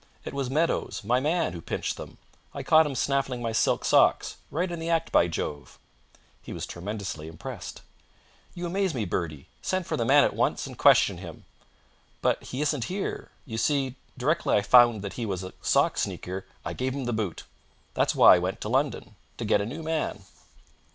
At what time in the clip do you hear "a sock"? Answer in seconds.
15.43-15.99